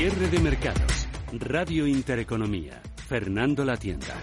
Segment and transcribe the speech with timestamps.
[0.00, 1.06] Cierre de mercados.
[1.30, 2.80] Radio Intereconomía.
[3.06, 4.14] Fernando La Tienda.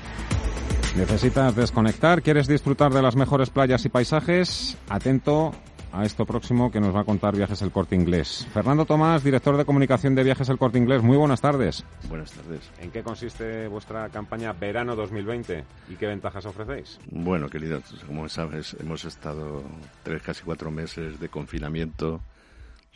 [0.95, 2.23] ¿Necesitas desconectar?
[2.23, 4.75] ¿Quieres disfrutar de las mejores playas y paisajes?
[4.89, 5.51] Atento
[5.91, 8.47] a esto próximo que nos va a contar Viajes El Corte Inglés.
[8.51, 11.03] Fernando Tomás, director de comunicación de Viajes El Corte Inglés.
[11.03, 11.85] Muy buenas tardes.
[12.09, 12.71] Buenas tardes.
[12.79, 16.99] ¿En qué consiste vuestra campaña Verano 2020 y qué ventajas ofrecéis?
[17.11, 19.61] Bueno, querido, como sabes, hemos estado
[20.01, 22.19] tres, casi cuatro meses de confinamiento,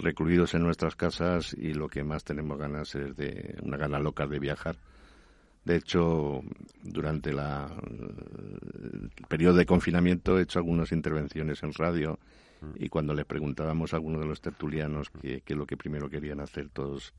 [0.01, 4.27] recluidos en nuestras casas y lo que más tenemos ganas es de una gana loca
[4.27, 4.75] de viajar.
[5.63, 6.41] De hecho,
[6.81, 12.19] durante la, el periodo de confinamiento he hecho algunas intervenciones en radio
[12.75, 16.39] y cuando les preguntábamos a algunos de los tertulianos qué es lo que primero querían
[16.39, 17.13] hacer, todos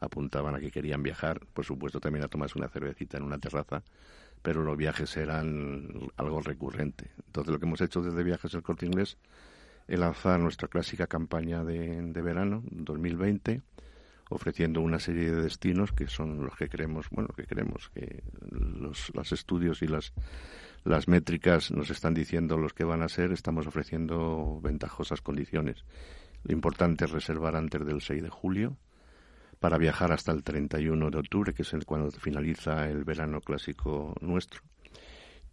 [0.00, 3.82] apuntaban a que querían viajar, por supuesto también a tomarse una cervecita en una terraza,
[4.42, 7.10] pero los viajes eran algo recurrente.
[7.26, 9.18] Entonces lo que hemos hecho desde Viajes El Corte Inglés
[9.96, 13.62] lanzar nuestra clásica campaña de, verano 2020
[14.28, 19.12] ofreciendo una serie de destinos que son los que creemos, bueno, que creemos que los,
[19.12, 20.12] los estudios y las,
[20.84, 25.84] las métricas nos están diciendo los que van a ser, estamos ofreciendo ventajosas condiciones.
[26.44, 28.76] Lo importante es reservar antes del 6 de julio
[29.58, 34.14] para viajar hasta el 31 de octubre, que es el cuando finaliza el verano clásico
[34.20, 34.62] nuestro.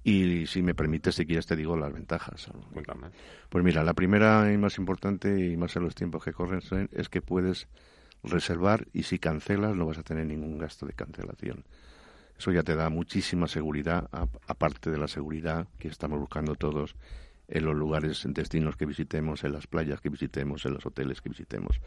[0.08, 2.50] Y si me permites, si quieres te digo las ventajas.
[2.72, 3.10] Cuéntame.
[3.50, 6.62] Pues mira, la primera y más importante, y más en los tiempos que corren,
[6.94, 7.68] es que puedes
[8.24, 11.66] reservar y si cancelas no vas a tener ningún gasto de cancelación.
[12.40, 14.08] Eso ya te da muchísima seguridad,
[14.48, 16.96] aparte de la seguridad que estamos buscando todos
[17.50, 21.20] en los lugares, en destinos que visitemos, en las playas que visitemos, en los hoteles
[21.20, 21.82] que visitemos.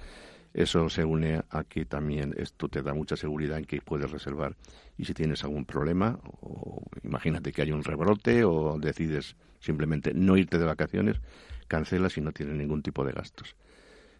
[0.53, 4.56] Eso se une a que también esto te da mucha seguridad en que puedes reservar
[4.99, 10.37] y si tienes algún problema, o imagínate que hay un rebrote o decides simplemente no
[10.37, 11.21] irte de vacaciones,
[11.69, 13.55] cancelas y no tienes ningún tipo de gastos.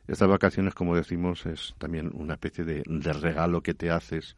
[0.06, 4.36] Estas vacaciones, como decimos, es también una especie de, de regalo que te haces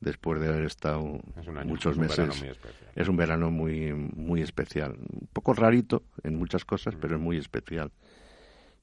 [0.00, 2.40] después de haber estado Es año, muchos es un meses.
[2.40, 2.50] muy.
[2.94, 4.92] Es un verano muy, muy especial.
[4.92, 7.90] Un poco rarito en muchas cosas, pero es muy especial.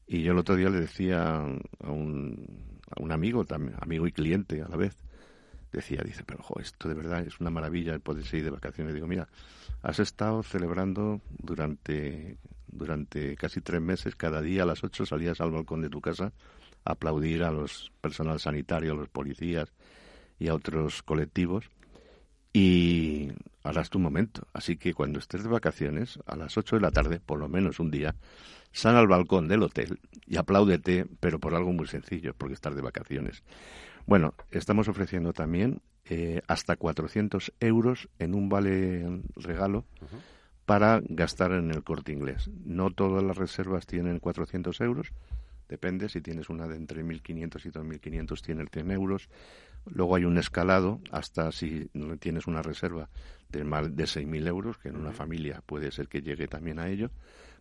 [0.07, 2.45] Y yo el otro día le decía a un,
[3.09, 4.97] amigo, también, amigo y cliente a la vez,
[5.72, 8.94] decía, dice, pero ojo, esto de verdad es una maravilla el poder ir de vacaciones.
[8.94, 9.28] Digo, mira,
[9.81, 15.51] has estado celebrando durante, durante casi tres meses, cada día a las ocho salías al
[15.51, 16.33] balcón de tu casa
[16.83, 19.72] a aplaudir a los personal sanitario, a los policías
[20.39, 21.69] y a otros colectivos.
[22.53, 23.31] Y
[23.64, 24.48] es tu momento.
[24.54, 27.80] Así que cuando estés de vacaciones, a las 8 de la tarde, por lo menos
[27.80, 28.16] un día,
[28.72, 32.82] sal al balcón del hotel y apláudete, pero por algo muy sencillo, porque estás de
[32.82, 33.44] vacaciones.
[34.06, 39.86] Bueno, estamos ofreciendo también eh, hasta 400 euros en un vale regalo
[40.66, 42.50] para gastar en el corte inglés.
[42.66, 45.12] No todas las reservas tienen 400 euros,
[45.70, 49.30] depende, si tienes una de entre 1.500 y 2.500 tienes 100 euros.
[49.86, 51.90] Luego hay un escalado hasta si
[52.20, 53.10] tienes una reserva
[53.51, 56.89] de más de 6.000 euros, que en una familia puede ser que llegue también a
[56.89, 57.12] ello,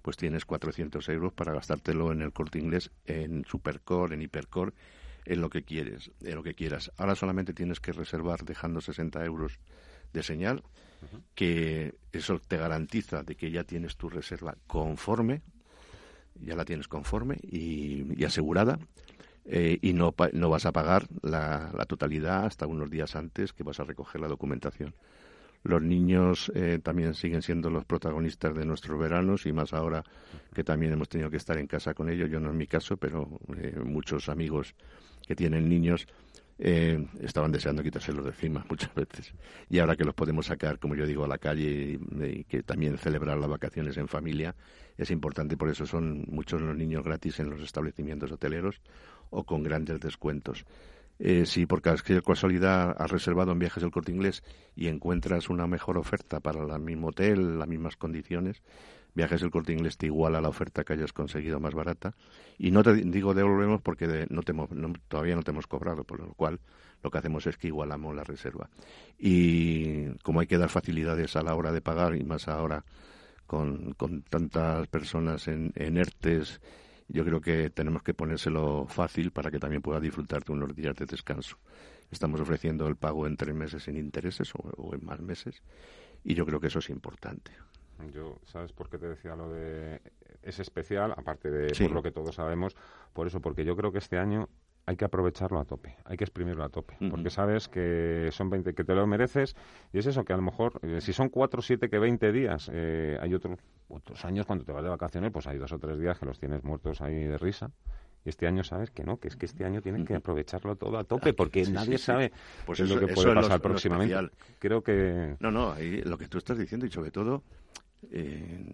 [0.02, 4.72] pues tienes 400 euros para gastártelo en el corte inglés, en Supercore, en Hipercore,
[5.24, 6.92] en lo que quieres, en lo que quieras.
[6.96, 9.58] Ahora solamente tienes que reservar dejando 60 euros
[10.12, 10.62] de señal,
[11.34, 15.42] que eso te garantiza de que ya tienes tu reserva conforme,
[16.34, 18.78] ya la tienes conforme y, y asegurada,
[19.44, 23.64] eh, y no, no vas a pagar la, la totalidad hasta unos días antes que
[23.64, 24.94] vas a recoger la documentación.
[25.62, 30.03] Los niños eh, también siguen siendo los protagonistas de nuestros veranos y más ahora
[30.54, 32.31] que también hemos tenido que estar en casa con ellos.
[32.31, 34.75] Yo no en mi caso, pero eh, muchos amigos
[35.26, 36.06] que tienen niños
[36.58, 39.34] eh, estaban deseando quitárselos de encima muchas veces.
[39.69, 42.62] Y ahora que los podemos sacar, como yo digo, a la calle y, y que
[42.62, 44.55] también celebrar las vacaciones en familia
[44.96, 45.58] es importante.
[45.58, 48.81] Por eso son muchos los niños gratis en los establecimientos hoteleros
[49.29, 50.64] o con grandes descuentos.
[51.22, 54.43] Eh, si por cualquier casualidad has reservado en viajes del corte inglés
[54.75, 58.62] y encuentras una mejor oferta para el mismo hotel, las mismas condiciones,
[59.14, 62.14] viajes del corte inglés te iguala la oferta que hayas conseguido más barata.
[62.56, 64.69] Y no te digo devolvemos porque de- no te no-
[65.08, 66.58] todavía no te hemos cobrado, por lo cual
[67.02, 68.70] lo que hacemos es que igualamos la reserva.
[69.19, 72.84] Y como hay que dar facilidades a la hora de pagar y más ahora
[73.46, 76.61] con, con tantas personas en, en ERTES
[77.12, 80.94] yo creo que tenemos que ponérselo fácil para que también pueda disfrutar de unos días
[80.94, 81.56] de descanso.
[82.10, 85.62] Estamos ofreciendo el pago en tres meses sin intereses o, en más meses
[86.24, 87.52] y yo creo que eso es importante.
[88.12, 90.00] Yo, ¿sabes por qué te decía lo de...
[90.42, 92.74] Es especial, aparte de por lo que todos sabemos,
[93.12, 94.48] por eso, porque yo creo que este año
[94.90, 98.75] hay que aprovecharlo a tope, hay que exprimirlo a tope, porque sabes que son 20,
[98.75, 99.54] que te lo mereces,
[99.92, 102.69] y es eso, que a lo mejor, eh, si son 4, 7 que 20 días,
[102.72, 105.96] eh, hay otros, otros años cuando te vas de vacaciones, pues hay dos o tres
[106.00, 107.70] días que los tienes muertos ahí de risa,
[108.25, 110.98] y este año sabes que no, que es que este año tienes que aprovecharlo todo
[110.98, 112.32] a tope, porque nadie sabe
[112.66, 114.16] pues lo que puede pasar próximamente.
[114.58, 115.36] Creo que...
[115.38, 117.44] No, no, ahí, lo que tú estás diciendo, y sobre todo,
[118.11, 118.64] eh,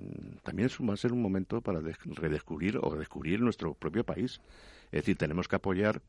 [0.43, 4.41] también va a ser un momento para redescubrir o descubrir nuestro propio país.
[4.87, 6.01] Es decir, tenemos que apoyar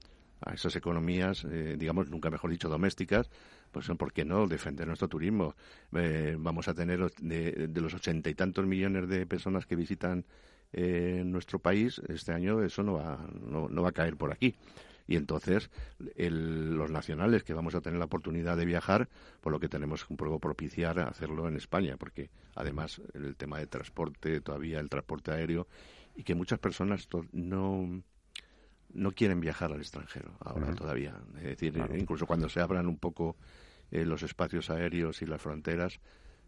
[0.42, 3.30] a esas economías, eh, digamos, nunca mejor dicho, domésticas,
[3.72, 5.56] pues ¿por qué no defender nuestro turismo?
[5.94, 10.26] Eh, vamos a tener de, los ochenta y tantos millones de personas que visitan
[10.74, 14.56] eh, nuestro país, este año eso no va, no, va a caer por aquí.
[15.08, 15.70] Y entonces
[16.18, 19.08] los nacionales que vamos a tener la oportunidad de viajar,
[19.42, 23.68] por lo que tenemos un poco propiciar hacerlo en España, porque además el tema de
[23.68, 25.68] transporte, todavía el transporte aéreo,
[26.16, 28.04] y que muchas personas no
[28.94, 31.16] no quieren viajar al extranjero ahora todavía.
[31.38, 33.36] Es decir, incluso cuando se abran un poco
[33.92, 36.00] eh, los espacios aéreos y las fronteras,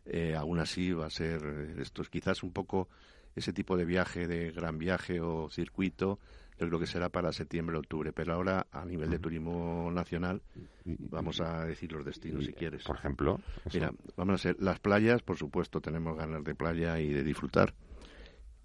[0.06, 2.90] eh, aún así va a ser eh, esto es quizás un poco
[3.36, 6.20] ese tipo de viaje de gran viaje o circuito
[6.60, 10.42] yo creo que será para septiembre octubre pero ahora a nivel de turismo nacional
[10.86, 12.84] vamos a decir los destinos si quieres.
[12.84, 13.40] por ejemplo
[13.74, 17.74] mira vamos a ser las playas por supuesto tenemos ganas de playa y de disfrutar.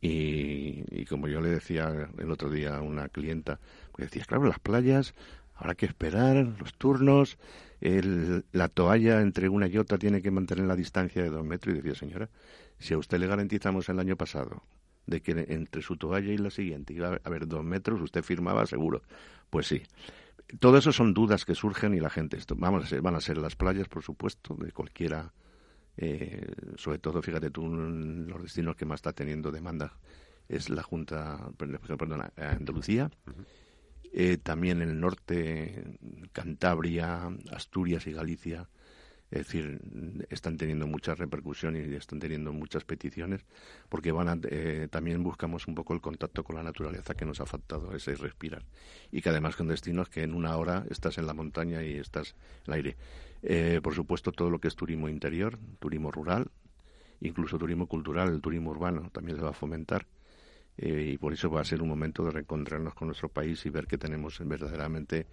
[0.00, 3.58] Y, como yo le decía el otro día a una clienta,
[3.92, 5.14] pues decía, claro, las playas,
[5.54, 7.38] habrá que esperar los turnos,
[7.80, 11.74] el, la toalla entre una y otra tiene que mantener la distancia de dos metros.
[11.74, 12.28] Y decía, señora,
[12.78, 14.62] si a usted le garantizamos el año pasado
[15.06, 18.66] de que entre su toalla y la siguiente iba a haber dos metros, usted firmaba
[18.66, 19.02] seguro.
[19.50, 19.82] Pues sí.
[20.60, 23.20] Todo eso son dudas que surgen y la gente, esto, vamos a ser, van a
[23.20, 25.32] ser las playas, por supuesto, de cualquiera
[25.96, 29.92] eh, sobre todo, fíjate tú, los destinos que más está teniendo demanda
[30.48, 33.10] es la Junta, perdón, Andalucía,
[34.12, 35.98] eh, también el norte,
[36.32, 38.68] Cantabria, Asturias y Galicia,
[39.34, 39.80] es decir,
[40.30, 43.44] están teniendo mucha repercusión y están teniendo muchas peticiones
[43.88, 47.46] porque van eh, también buscamos un poco el contacto con la naturaleza que nos ha
[47.46, 48.62] faltado, ese respirar.
[49.10, 52.36] Y que además con destinos que en una hora estás en la montaña y estás
[52.64, 52.96] en el aire.
[53.42, 56.52] Eh, por supuesto, todo lo que es turismo interior, turismo rural,
[57.20, 60.06] incluso turismo cultural, el turismo urbano también se va a fomentar.
[60.76, 63.70] Eh, y por eso va a ser un momento de reencontrarnos con nuestro país y
[63.70, 65.26] ver que tenemos verdaderamente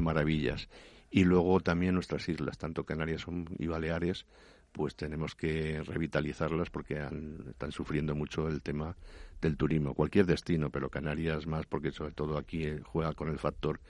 [0.00, 0.66] maravillas
[1.10, 3.24] y luego también nuestras islas, tanto Canarias
[3.58, 4.26] y Baleares,
[4.72, 7.02] pues tenemos que revitalizarlas porque
[7.50, 8.96] están sufriendo mucho el tema
[9.40, 9.94] del turismo.
[9.94, 13.80] Cualquier destino, pero Canarias más porque sobre todo aquí eh, juega con el factor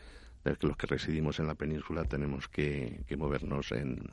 [0.44, 4.12] de que los que residimos en la península tenemos que, movernos en,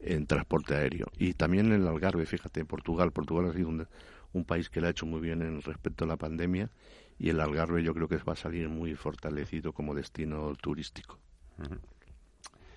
[0.00, 1.06] en transporte aéreo.
[1.18, 3.12] Y también el Algarve, fíjate, Portugal.
[3.12, 6.18] Portugal ha sido un, país que lo ha hecho muy bien en respecto a la
[6.18, 6.70] pandemia
[7.18, 11.18] y el Algarve yo creo que va a salir muy fortalecido como destino turístico.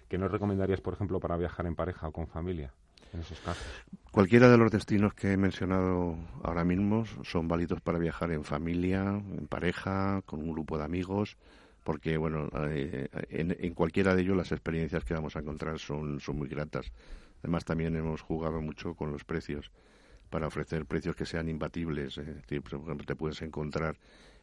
[0.09, 2.73] ¿Qué nos recomendarías, por ejemplo, para viajar en pareja o con familia?
[3.13, 3.63] En esos casos.
[4.11, 9.03] Cualquiera de los destinos que he mencionado ahora mismo son válidos para viajar en familia,
[9.03, 11.37] en pareja, con un grupo de amigos,
[11.83, 16.37] porque bueno, eh, en, cualquiera de ellos las experiencias que vamos a encontrar son, son
[16.37, 16.91] muy gratas.
[17.43, 19.71] Además también hemos jugado mucho con los precios
[20.31, 22.15] para ofrecer precios que sean imbatibles.
[22.15, 23.97] Por ejemplo, te puedes encontrar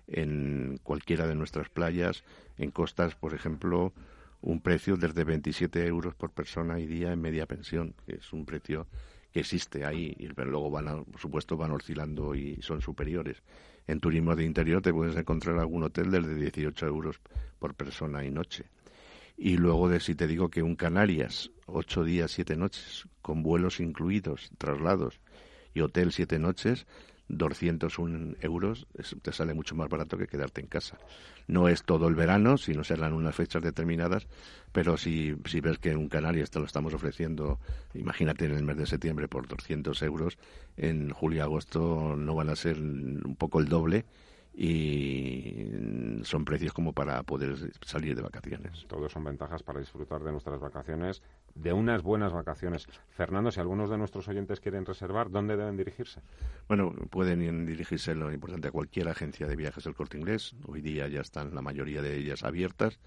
[0.06, 2.22] en cualquiera de nuestras playas,
[2.56, 3.92] en costas, por ejemplo,
[4.46, 8.46] un precio desde 27 euros por persona y día en media pensión, que es un
[8.46, 8.86] precio
[9.32, 13.42] que existe ahí, y luego van, por supuesto, van oscilando y son superiores.
[13.88, 17.20] En turismo de interior te puedes encontrar algún hotel desde 18 euros
[17.58, 18.66] por persona y noche.
[19.36, 23.80] Y luego de si te digo que un Canarias, ocho días, siete noches, con vuelos
[23.80, 25.18] incluidos, traslados
[25.74, 26.86] y hotel siete noches,
[27.28, 28.86] 201 euros
[29.22, 30.98] te sale mucho más barato que quedarte en casa.
[31.48, 34.26] No es todo el verano, si no serán unas fechas determinadas,
[34.72, 37.58] pero si, si ves que en Canarias te lo estamos ofreciendo,
[37.94, 40.38] imagínate en el mes de septiembre por 200 euros,
[40.76, 44.04] en julio y agosto no van a ser un poco el doble
[44.58, 48.86] y son precios como para poder salir de vacaciones.
[48.88, 51.22] Todos son ventajas para disfrutar de nuestras vacaciones,
[51.54, 52.88] de unas buenas vacaciones.
[53.10, 56.22] Fernando, si algunos de nuestros oyentes quieren reservar, ¿dónde deben dirigirse?
[56.68, 60.56] Bueno, pueden dirigirse, lo importante, a cualquier agencia de viajes del Corte Inglés.
[60.64, 62.98] Hoy día ya están la mayoría de ellas abiertas,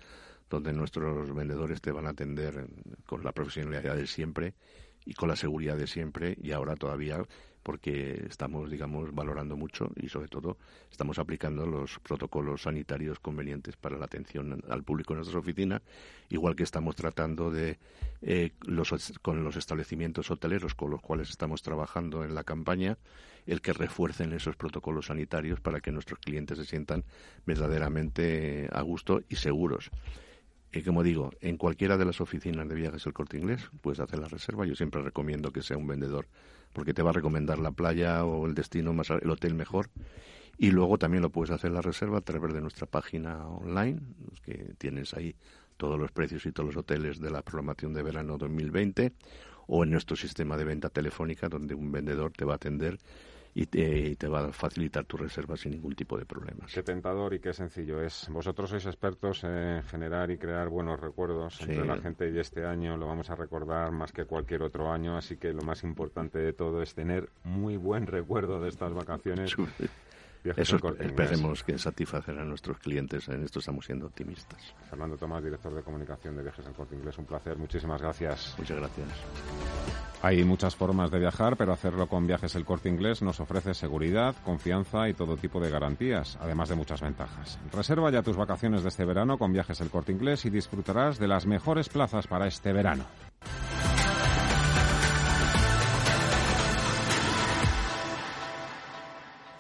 [0.52, 2.68] donde nuestros vendedores te van a atender
[3.08, 4.54] con la profesionalidad de siempre
[5.04, 7.24] y con la seguridad de siempre y ahora todavía
[7.70, 10.58] porque estamos, digamos, valorando mucho y sobre todo
[10.90, 15.84] estamos aplicando los protocolos sanitarios convenientes para la atención al público en nuestras oficinas,
[16.30, 17.78] igual que estamos tratando de
[18.24, 22.98] eh, los, con los establecimientos hoteleros con los cuales estamos trabajando en la campaña,
[23.46, 27.04] el que refuercen esos protocolos sanitarios para que nuestros clientes se sientan
[27.46, 29.92] verdaderamente a gusto y seguros.
[30.72, 34.20] Y como digo, en cualquiera de las oficinas de viajes el corte inglés puedes hacer
[34.20, 34.66] la reserva.
[34.66, 36.28] Yo siempre recomiendo que sea un vendedor
[36.74, 39.90] porque te va a recomendar la playa o el destino más, el hotel mejor.
[40.58, 44.00] Y luego también lo puedes hacer la reserva a través de nuestra página online,
[44.44, 45.36] que tienes ahí
[45.78, 49.14] todos los precios y todos los hoteles de la programación de verano 2020,
[49.68, 53.00] o en nuestro sistema de venta telefónica, donde un vendedor te va a atender
[53.54, 56.74] y te, va a facilitar tu reserva sin ningún tipo de problemas.
[56.74, 58.28] Qué tentador y qué sencillo es.
[58.30, 62.98] Vosotros sois expertos en generar y crear buenos recuerdos entre la gente y este año
[62.98, 66.54] lo vamos a recordar más que cualquier otro año, así que lo más importante de
[66.54, 69.56] todo es tener muy buen recuerdo de estas vacaciones.
[70.44, 73.28] Eso esperemos que satisfacer a nuestros clientes.
[73.28, 74.74] En esto estamos siendo optimistas.
[74.90, 77.18] Fernando Tomás, director de comunicación de Viajes al Corte Inglés.
[77.18, 77.58] Un placer.
[77.58, 78.56] Muchísimas gracias.
[78.58, 79.08] Muchas gracias.
[80.22, 84.36] Hay muchas formas de viajar, pero hacerlo con Viajes el Corte Inglés nos ofrece seguridad,
[84.44, 87.58] confianza y todo tipo de garantías, además de muchas ventajas.
[87.72, 91.30] Reserva ya tus vacaciones de este verano con Viajes el Corte Inglés y disfrutarás de
[91.30, 93.06] las mejores plazas para este verano.